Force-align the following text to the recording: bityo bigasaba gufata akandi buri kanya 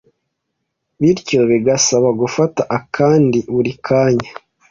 bityo 0.99 1.39
bigasaba 1.49 2.09
gufata 2.21 2.61
akandi 2.77 3.37
buri 3.53 3.71
kanya 3.85 4.29